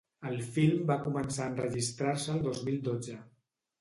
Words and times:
El 0.27 0.37
film 0.53 0.79
va 0.91 0.95
començar 1.03 1.45
a 1.47 1.51
enregistrar-se 1.55 2.33
el 2.39 2.43
dos 2.49 2.65
mil 2.71 2.81
dotze. 2.89 3.19